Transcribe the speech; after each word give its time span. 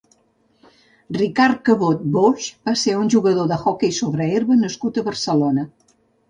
Ricard 1.17 1.59
Cabot 1.69 2.01
Boix 2.15 2.47
va 2.69 2.73
ser 2.85 2.95
un 3.03 3.11
jugador 3.17 3.53
d'hoquei 3.53 3.95
sobre 3.99 4.31
herba 4.39 4.59
nascut 4.63 4.99
a 4.99 5.05
Barcelona. 5.13 5.69